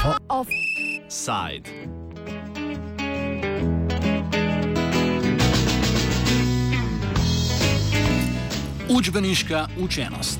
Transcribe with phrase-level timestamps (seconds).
[0.00, 1.70] Offside.
[8.88, 10.38] Učbeniška učenost.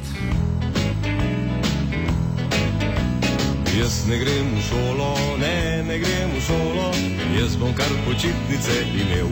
[3.78, 6.90] Jaz ne grem v šolo, ne, ne grem v šolo,
[7.40, 9.28] jaz bom kar počitnice imel.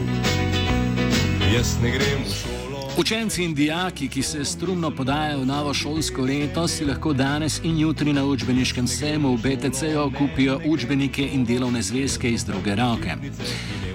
[1.55, 2.57] Jaz ne grem v šolo.
[2.99, 7.79] Učenci in dijaki, ki se strumno podajajo v novo šolsko leto, si lahko danes in
[7.79, 13.14] jutri na učbeniškem sejmu v BTC-ju kupijo učbenike in delovne zvezke iz druge roke.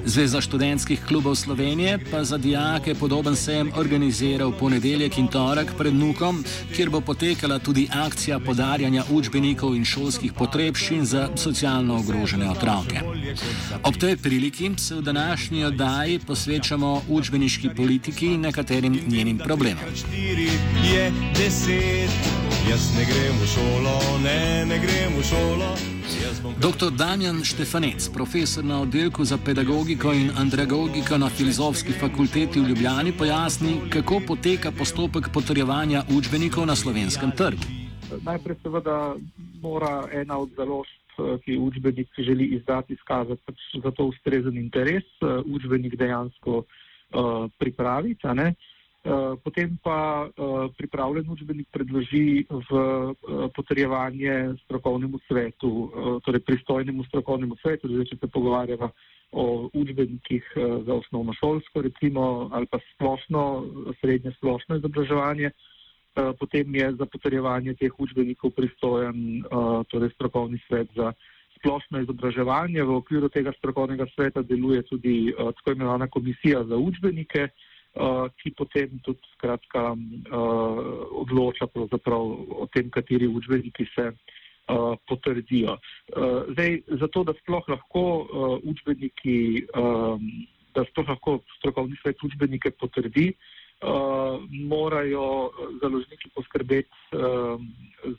[0.05, 5.95] Zveza študentskih klubov Slovenije pa za dijake podoben sejem organizira v ponedeljek in torek pred
[5.95, 6.43] Nukom,
[6.75, 12.99] kjer bo potekala tudi akcija podarjanja učbenikov in šolskih potrebščin za socialno ogrožene otroke.
[13.83, 19.83] Ob tej priliki se v današnji oddaji posvečamo učbeniški politiki in nekaterim njenim problemom.
[22.63, 25.69] Jaz ne grem v šolo, ne, ne grem v šolo.
[26.63, 26.95] Dr.
[26.95, 33.91] Damjan Štefanec, profesor na oddelku za pedagogiko in andragogiko na Filozofski fakulteti v Ljubljani, pojasni,
[33.91, 37.67] kako poteka postopek potrjevanja učbenikov na slovenskem trgu.
[38.23, 39.19] Najprej seveda
[39.59, 45.03] mora ena od založb, ki učbenik želi izdati, izkazati pač za to ustrezen interes,
[45.45, 48.23] učbenik dejansko uh, pripraviti.
[48.23, 48.55] Eh,
[49.43, 55.91] potem pa uh, pripravljen učbenik predloži v uh, potrjevanje strokovnemu svetu,
[56.23, 58.89] torej pristojnemu strokovnemu svetu, zdaj če se pogovarjava
[59.33, 60.45] o učbenikih
[60.85, 63.65] za osnovno šolsko, recimo, ali pa splošno,
[63.99, 65.49] srednje splošno izobraževanje.
[66.39, 69.41] Potem je za potrjevanje teh učbenikov pristojen
[69.89, 71.15] torej strokovni svet za
[71.57, 72.83] splošno izobraževanje.
[72.83, 77.49] V okviru tega strokovnega sveta deluje tudi tako imenovana komisija za učbenike.
[77.93, 80.77] Uh, ki potem tudi skratka, uh,
[81.13, 85.77] odloča o tem, kateri učbeniki se uh, potrdijo.
[86.09, 90.25] Uh, zdaj, zato, da sploh lahko uh, učbeniki, um,
[90.73, 93.27] da sploh lahko strokovni svet učbenike potrdi,
[93.85, 95.51] uh, morajo
[95.81, 97.61] založniki poskrbeti uh,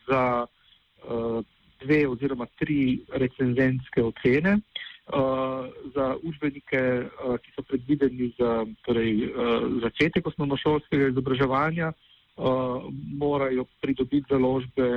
[0.06, 1.42] za uh,
[1.82, 4.60] dve oziroma tri recenzentske ocene.
[5.04, 13.66] Uh, za učbenike, uh, ki so predvideni za torej, uh, začetek osnovnošolskega izobraževanja, uh, morajo
[13.84, 14.88] pridobiti založbe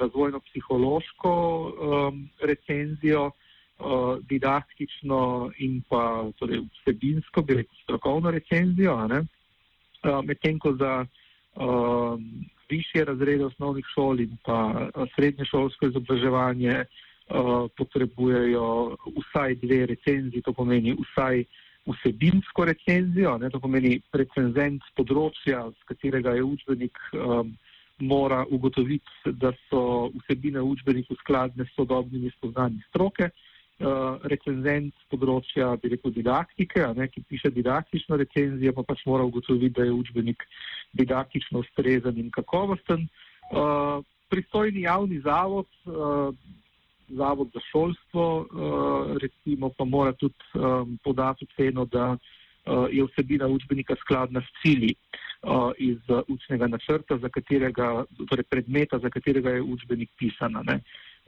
[0.00, 8.94] razvojno-psihološko um, recenzijo, uh, didaktično in pa torej, vsebinsko, bi rekel, strokovno recenzijo.
[8.94, 11.06] Uh, Medtem ko za
[11.56, 12.20] uh,
[12.68, 16.84] višje razrede osnovnih šol in pa srednje šolsko izobraževanje
[17.76, 21.44] potrebujejo vsaj dve recenziji, to pomeni vsaj
[21.86, 27.52] vsebinsko recenzijo, ne, to pomeni recenzent področja, z katerega je učbenik, um,
[28.00, 33.30] mora ugotoviti, da so vsebine učbenika skladne s sodobnimi spoznanji stroke.
[33.74, 39.74] Uh, recenzent področja, bi rekel, didaktike, ne, ki piše didaktično recenzijo, pa pač mora ugotoviti,
[39.74, 40.44] da je učbenik
[40.94, 43.08] didaktično ustrezen in kakovosten.
[43.50, 43.98] Uh,
[44.30, 46.30] pristojni javni zavod, uh,
[47.08, 53.46] zavod za šolstvo, uh, recimo, pa mora tudi um, podati oceno, da uh, je vsebina
[53.46, 54.94] učbenika skladna s cilji
[55.78, 55.98] iz
[56.28, 60.62] učnega načrta, za katerega, torej predmeta, za katerega je učbenik pisana.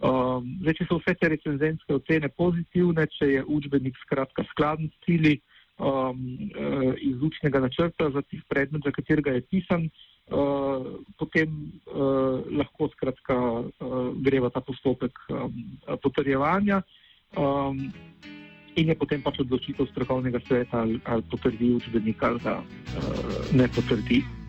[0.01, 5.05] Um, zdaj, če so vse te recenzentske ocene pozitivne, če je učbenik skratka skladen s
[5.05, 5.35] cilji
[7.01, 9.91] iz učnega načrta za tih predmet, za katerega je pisan,
[10.31, 11.49] uh, potem
[11.87, 15.53] uh, lahko skratka uh, gre v ta postopek um,
[16.03, 16.83] potrjevanja
[17.37, 17.93] um,
[18.77, 23.69] in je potem pač odločitev strokovnega sveta ali, ali potrdi učbenik ali da uh, ne
[23.69, 24.46] potrdi.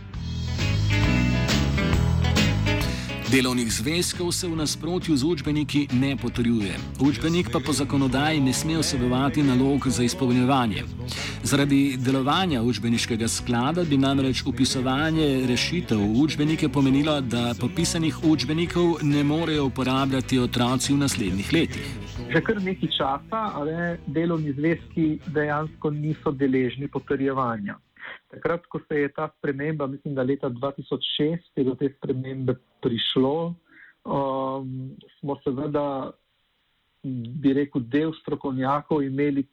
[3.28, 6.80] Delovnih zvezkov se v nasprotju z učbeniki ne potrjuje.
[7.04, 10.84] Učbenik pa po zakonodaji ne sme osebovati nalog za izpolnjevanje.
[11.44, 19.24] Zaradi delovanja učbeniškega sklada bi namreč upisovanje rešitev v učbenike pomenilo, da popisanih učbenikov ne
[19.24, 21.88] morejo uporabljati otroci v naslednjih letih.
[22.32, 27.76] Že kar nekaj časa, ali delovni zvezki dejansko niso deležni potrjevanja.
[28.32, 32.56] Takrat, ko se je ta sprememba, mislim, da leta 2006 je do te spremembe
[32.88, 33.54] prišlo,
[34.06, 34.72] um,
[35.20, 36.12] smo seveda,
[37.44, 39.46] bi rekel, del strokovnjakov imeli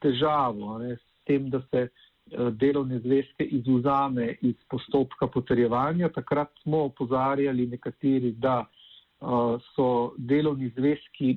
[0.00, 6.08] težavo ne, s tem, da se uh, delovne zvezke izuzame iz postopka potrjevanja.
[6.14, 11.36] Takrat smo opozarjali nekateri, da uh, so delovni zvezki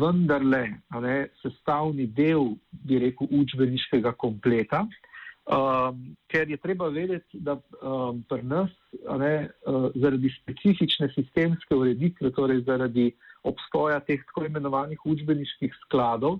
[0.00, 0.64] vendarle
[1.00, 4.84] ne, sestavni del, bi rekel, učbeniškega kompleta.
[5.48, 8.70] Um, ker je treba vedeti, da um, pri nas
[9.18, 13.08] ne, uh, zaradi specifične sistemske ureditve, torej zaradi
[13.42, 16.38] obstoja teh tako imenovanih učbeniških skladov,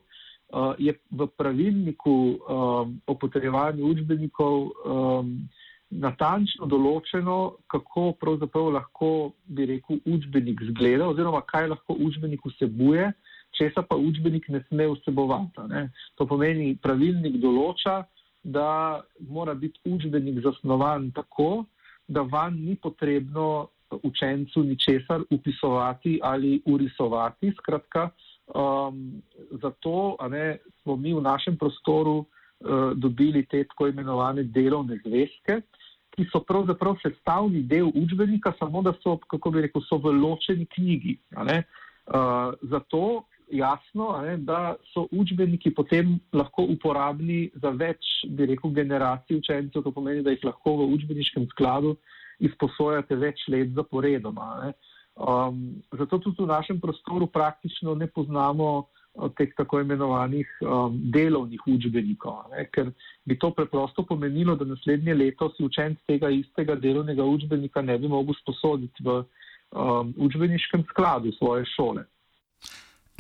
[0.53, 5.33] uh, je v pravilniku um, o potrjevanju učbenikov um,
[5.91, 13.11] natančno določeno, kako pravzaprav lahko, bi rekel, učbenik zgleda oziroma kaj lahko učbenik vsebuje,
[13.59, 15.67] česa pa učbenik ne sme vsebovati.
[15.73, 15.89] Ne.
[16.21, 18.05] To pomeni, pravilnik določa,
[18.43, 21.65] da mora biti učbenik zasnovan tako,
[22.09, 23.69] da van ni potrebno
[24.03, 27.53] učencu ničesar upisovati ali urisovati.
[27.59, 28.09] Skratka,
[28.55, 32.27] um, zato ne, smo mi v našem prostoru uh,
[32.95, 35.61] dobili te tako imenovane delovne zvezke,
[36.11, 40.67] ki so pravzaprav sestavni del učbenika, samo da so, kako bi rekel, so v ločeni
[40.67, 41.19] knjigi.
[41.37, 49.41] Uh, zato jasno, ne, da so učbeniki potem lahko uporabni za več, bi rekel, generacij
[49.41, 49.83] učencev.
[49.83, 51.97] To pomeni, da jih lahko v učbeniškem skladu
[52.41, 54.73] izposojate več let zaporedoma.
[55.21, 61.67] Um, zato tudi v našem prostoru praktično ne poznamo uh, teh tako imenovanih um, delovnih
[61.67, 62.93] učbenikov, ne, ker
[63.29, 68.09] bi to preprosto pomenilo, da naslednje leto si učenc tega istega delovnega učbenika ne bi
[68.09, 72.07] mogel sposoditi v um, učbeniškem skladu svoje šole.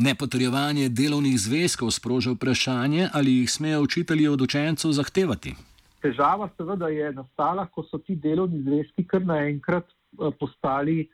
[0.01, 5.53] Nepotrjevanje delovnih zvezkov sproža vprašanje, ali jih smejo učitelji od učencev zahtevati.
[6.01, 11.05] Težava seveda je nastala, ko so ti delovni zvezki kar naenkrat eh, postali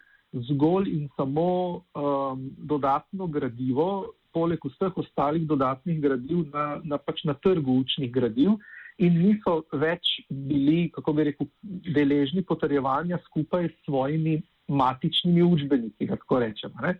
[0.50, 7.34] zgolj in samo um, dodatno gradivo, poleg vseh ostalih dodatnih gradiv na, na, pač na
[7.34, 8.54] trgu učnih gradiv
[9.02, 11.50] in niso več bili, kako bi rekel,
[11.98, 14.38] deležni potrjevanja skupaj s svojimi
[14.68, 16.86] matičnimi učbeniki, tako rečemo.
[16.86, 16.98] Ne?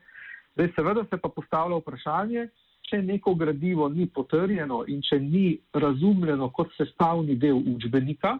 [0.56, 2.48] Zdaj, seveda se pa postavlja vprašanje,
[2.88, 8.38] če neko gradivo ni potrjeno in če ni razumljeno kot sestavni del učbenika,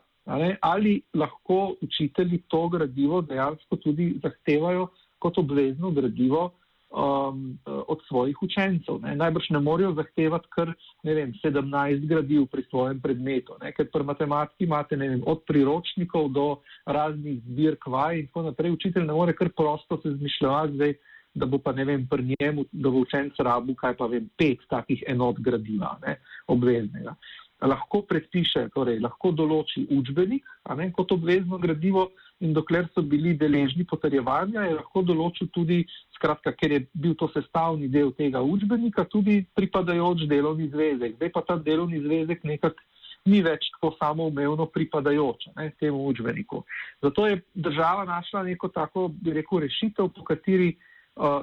[0.60, 4.88] ali, lahko učitelji to gradivo dejansko tudi zahtevajo
[5.22, 6.46] kot obvezno gradivo
[6.90, 8.98] um, od svojih učencev.
[9.02, 9.14] Ne.
[9.16, 10.72] Najbrž ne morejo zahtevati kar
[11.04, 13.72] vem, 17 gradiv pri svojem predmetu, ne.
[13.76, 16.46] ker pri matematiki imate vem, od priročnikov do
[16.86, 18.72] raznih zbirk vaj in tako naprej.
[18.72, 20.96] Učitelj ne more kar prosto se zmišljati
[21.36, 24.64] da bo pa ne vem, pri njemu, da bo učenec rabu, kaj pa vem, pet
[24.70, 26.16] takih enot gradiva, ne,
[26.52, 27.16] obveznega.
[27.64, 30.44] Lahko predpiše, torej lahko določi učbenik
[30.76, 32.10] ne, kot obvezno gradivo
[32.44, 35.78] in dokler so bili deležni potrjevanja, je lahko določil tudi,
[36.18, 41.16] skratka, ker je bil to sestavni del tega učbenika, tudi pripadajoč delovni zvezek.
[41.16, 42.84] Zdaj pa ta delovni zvezek nekako
[43.26, 46.62] ni več tako samoumevno pripadajoč ne, temu učbeniku.
[47.02, 50.76] Zato je država našla neko tako, bi rekel, rešitev, po kateri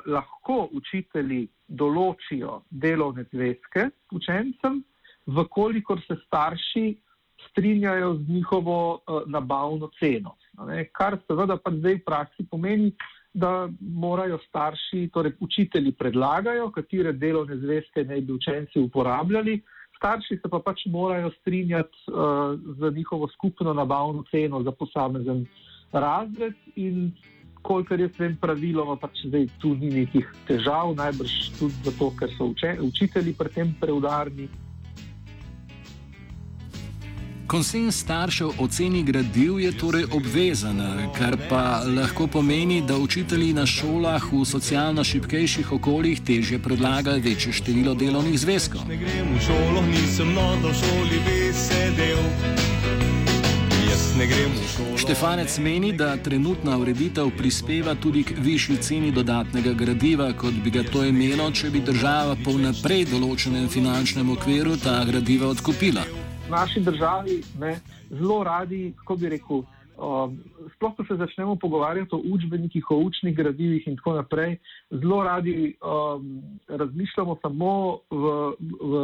[0.06, 4.84] lahko učitelji določijo delovne zvezke učencem,
[5.25, 6.96] vkolikor se starši
[7.50, 10.36] strinjajo z njihovo uh, nabavno ceno.
[10.92, 12.94] Kar seveda pa zdaj v praksi pomeni,
[13.34, 19.62] da morajo starši, torej učitelji predlagajo, katere delovne zvezke naj bi učenci uporabljali,
[19.98, 25.46] starši se pa pač morajo strinjati uh, za njihovo skupno nabavno ceno za posamezen
[25.92, 27.12] razred in
[27.63, 32.51] kolikor jaz vem, praviloma pač zdaj tu ni nekih težav, najbrž tudi zato, ker so
[32.51, 34.50] uče, učitelji pri tem preudarni.
[37.54, 40.80] Konsens staršev o ceni gradiv je torej obvezen,
[41.13, 47.54] kar pa lahko pomeni, da učitelji na šolah v socialno šipkejših okoljih teže predlagajo večje
[47.54, 48.88] število delovnih zvezkov.
[48.89, 52.72] Ne grem v šolo, nisem na šoli, bi sedel
[54.18, 54.98] ne grem v šolo.
[54.98, 60.84] Štefanec meni, da trenutna ureditev prispeva tudi k višji ceni dodatnega gradiva, kot bi ga
[60.86, 66.06] to imelo, če bi država po naprej določenem finančnem okviru ta gradiva odkupila.
[66.46, 67.80] V naši državi ne,
[68.12, 69.64] zelo radi, kako bi rekel.
[69.94, 70.40] Um,
[70.76, 74.58] sploh, ko se začnemo pogovarjati o učbenikih, o učnih gradivih in tako naprej,
[74.90, 77.74] zelo radi um, razmišljamo samo
[78.10, 79.04] v, v,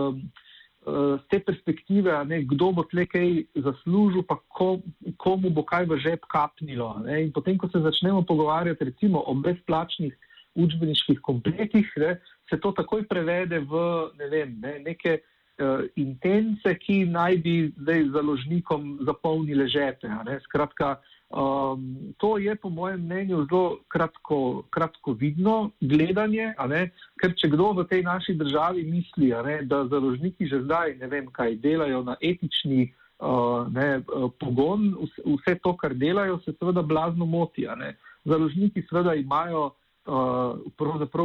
[0.86, 4.80] z te perspektive, ne, kdo bo tle kaj zaslužil, pa ko,
[5.20, 7.04] komu bo kaj v žep kapnilo.
[7.04, 7.28] Ne.
[7.28, 10.16] In potem, ko se začnemo pogovarjati recimo o brezplačnih
[10.56, 12.16] učbeniških kompletih, ne,
[12.50, 13.74] se to takoj prevede v
[14.18, 20.10] ne vem, ne, neke uh, intence, ki naj bi zdaj založnikom zapolnile žepe.
[20.48, 20.98] Skratka,
[21.30, 26.56] Um, to je, po mojem mnenju, zelo kratko, kratko vidno gledanje,
[27.22, 31.28] ker če kdo v tej naši državi misli, ne, da založniki že zdaj ne vem,
[31.30, 32.88] kaj delajo na etični
[33.22, 34.02] uh, ne,
[34.42, 37.68] pogon, vse, vse to, kar delajo, se seveda blazno moti.
[38.26, 40.58] Založniki seveda imajo uh,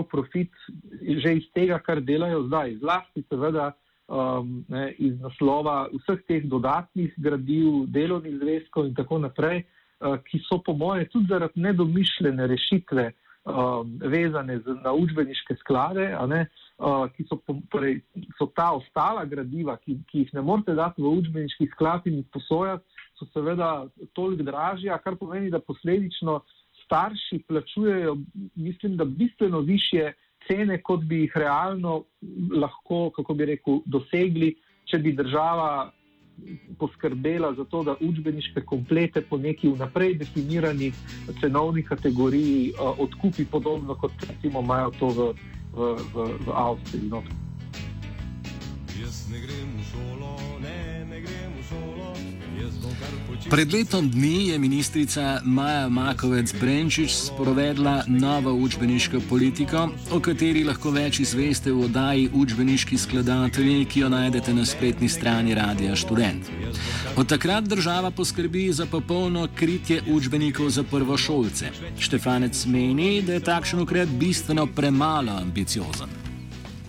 [0.04, 0.52] profit
[1.00, 7.16] že iz tega, kar delajo zdaj, zlasti seveda um, ne, iz naslova vseh teh dodatnih
[7.16, 13.12] gradiv, delovnih zvezkov in tako naprej, uh, ki so po moje tudi zaradi nedomišljene rešitve
[13.44, 16.46] um, vezane na učbeniške sklade, ne,
[16.78, 17.38] uh, ki so,
[17.70, 18.00] torej,
[18.38, 22.28] so ta ostala gradiva, ki, ki jih ne morete dati v učbeniški sklad in jih
[22.32, 22.84] posojati,
[23.18, 26.40] so seveda toliko dražja, kar pomeni, da posledično
[26.84, 28.16] starši plačujejo,
[28.54, 30.12] mislim, da bistveno više
[30.48, 32.04] cene, kot bi jih realno
[32.52, 35.92] lahko, kako bi rekel, dosegli, če bi država
[36.78, 40.92] poskrbela za to, da učbeniške komplete po neki vnaprej definirani
[41.40, 45.32] cenovni kategoriji uh, odkupi podobno, kot recimo imajo to v,
[45.74, 47.08] v, v, v Avstriji.
[47.08, 47.22] No.
[49.00, 51.93] Jaz ne grem v šolo, ne, ne grem v šolo.
[53.50, 60.90] Pred letom dni je ministrica Maja Makovec Brenčič sprovedla novo učbeniško politiko, o kateri lahko
[60.90, 66.50] več izveste v oddaji Učbeniški skladatelji, ki jo najdete na spletni strani Radia Student.
[67.16, 71.70] Od takrat država poskrbi za popolno kritje učbenikov za prvošolce.
[71.98, 76.08] Štefanec meni, da je takšen ukrep bistveno premalo ambiciozen.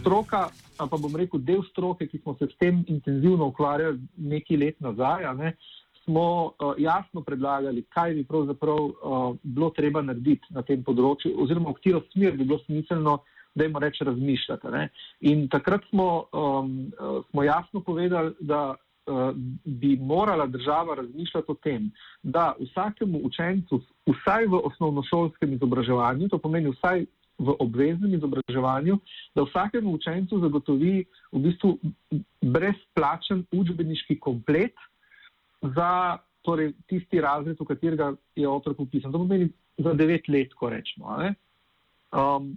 [0.02, 4.80] Stroka pa bom rekel, del stroke, ki smo se s tem intenzivno ukvarjali nekaj let
[4.84, 5.56] nazaj, ne,
[6.06, 11.74] smo uh, jasno predlagali, kaj bi pravzaprav uh, bilo treba narediti na tem področju, oziroma
[11.74, 13.22] v katero smer bi bilo smiselno,
[13.56, 14.72] da jim reč razmišljati.
[14.74, 14.90] Ne.
[15.32, 16.74] In takrat smo, um,
[17.30, 19.30] smo jasno povedali, da uh,
[19.64, 21.88] bi morala država razmišljati o tem,
[22.22, 23.80] da vsakemu učencu,
[24.12, 27.06] vsaj v osnovnošolskem izobraževanju, to pomeni vsaj
[27.38, 29.00] v obveznem izobraževanju,
[29.36, 31.78] da vsakemu učencu zagotovi v bistvu
[32.42, 34.76] brezplačen učbeniški komplet
[35.62, 39.12] za torej, tisti razred, v katerega je otrok upisan.
[39.12, 41.18] To pomeni za devet let, ko rečemo.
[42.14, 42.54] Um,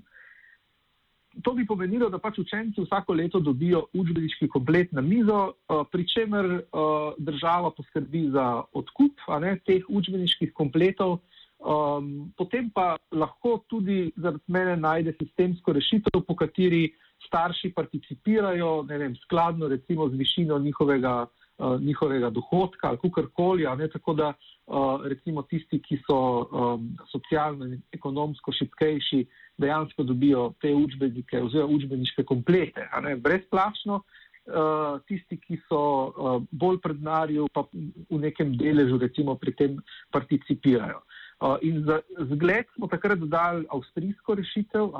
[1.42, 6.06] to bi pomenilo, da pač učenci vsako leto dobijo učbeniški komplet na mizo, uh, pri
[6.08, 9.22] čemer uh, država poskrbi za odkup
[9.66, 11.18] teh učbeniških kompletov.
[11.58, 16.86] Um, potem pa lahko tudi zaradi mene najde sistemsko rešitev, po kateri
[17.26, 21.26] starši participirajo, ne vem, skladno recimo z višino njihovega,
[21.58, 24.28] uh, njihovega dohodka ali kakorkoli, tako da
[24.66, 29.26] uh, recimo tisti, ki so um, socialno in ekonomsko šipkejši,
[29.58, 32.88] dejansko dobijo te učbenike oziroma učbeniške komplete,
[33.18, 34.02] brezplačno.
[34.48, 39.74] Uh, tisti, ki so uh, bolj prednari, pa v nekem deležu, recimo, pri tem
[40.10, 41.02] participirajo.
[41.38, 44.90] Uh, in za zgled smo takrat dali avstrijsko rešitev,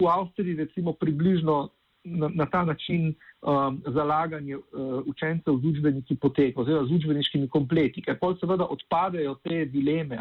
[0.00, 1.68] v Avstriji recimo približno
[2.04, 4.62] na, na ta način um, zalaganje uh,
[5.06, 10.18] učencev z učbeniki poteka, oziroma z učbeniškimi kompleti, ker pa seveda odpadejo te dileme,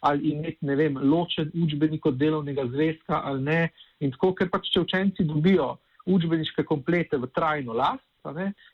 [0.00, 3.60] ali imeti, ne vem, ločen učbenik od delovnega zvezka ali ne.
[4.00, 5.76] In tako, ker pač če učenci dobijo
[6.06, 8.04] učbeniške komplete v trajno last,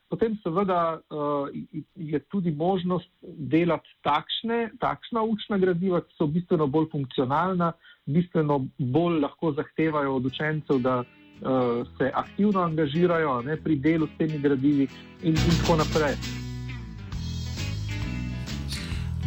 [0.09, 1.49] potem seveda uh,
[1.95, 7.73] je tudi možnost delati takšne, takšna učna gradiva, ki so bistveno bolj funkcionalna,
[8.07, 14.19] bistveno bolj lahko zahtevajo od učencev, da uh, se aktivno angažirajo ne, pri delu s
[14.19, 14.89] temi gradivi
[15.23, 16.46] in, in tako naprej.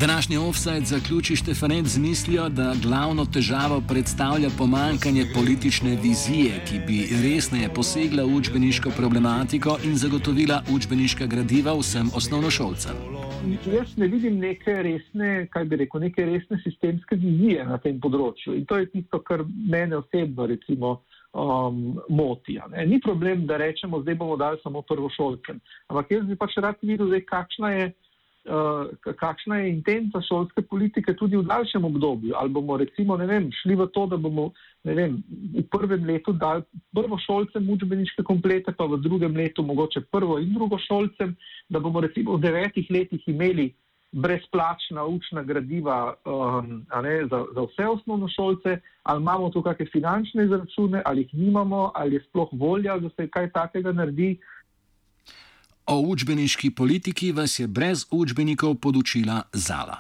[0.02, 6.98] Današnji offset zaključi Štefanec z mislijo, da glavno težavo predstavlja pomankanje politične vizije, ki bi
[7.24, 12.96] resneje posegla v učbeniško problematiko in zagotovila učbeniška gradiva vsem osnovnošolcem.
[13.76, 18.56] Jaz ne vidim neke resne, kaj bi rekel, neke resne sistemske vizije na tem področju.
[18.56, 19.44] In to je tisto, kar
[19.76, 21.02] mene osebno recimo,
[21.34, 22.56] um, moti.
[22.88, 25.60] Ni problem, da rečemo, zdaj bomo dali samo prvošolcem.
[25.92, 27.90] Ampak jaz bi pač rad videl, zdaj, kakšna je.
[28.48, 28.88] Uh,
[29.20, 32.34] kakšna je intenca šolske politike tudi v daljšem obdobju.
[32.40, 34.52] Ali bomo recimo vem, šli v to, da bomo
[34.84, 35.20] vem,
[35.54, 36.64] v prvem letu dali
[36.96, 41.36] prvo šolcem učbeniške komplete, pa v drugem letu mogoče prvo in drugo šolcem,
[41.70, 43.74] da bomo recimo v devetih letih imeli
[44.12, 50.46] brezplačna učna gradiva um, ne, za, za vse osnovno šolce, ali imamo tu kakšne finančne
[50.46, 54.38] izračune, ali jih nimamo, ali je sploh volja, da se kaj takega naredi.
[55.90, 59.98] O učbeniški politiki vas je brez učbenikov podučila Zala.